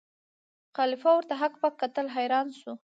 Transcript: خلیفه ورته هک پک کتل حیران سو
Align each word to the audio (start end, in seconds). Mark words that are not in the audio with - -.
خلیفه 0.75 1.09
ورته 1.13 1.33
هک 1.41 1.53
پک 1.61 1.73
کتل 1.81 2.05
حیران 2.15 2.47
سو 2.59 2.71